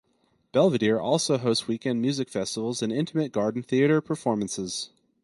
[0.51, 4.89] Belvedere also hosts weekend music festivals, and intimate garden theatre performances.